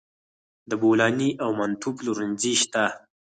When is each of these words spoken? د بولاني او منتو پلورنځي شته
د 0.69 0.71
بولاني 0.81 1.29
او 1.43 1.49
منتو 1.59 1.89
پلورنځي 1.97 2.53
شته 2.61 2.83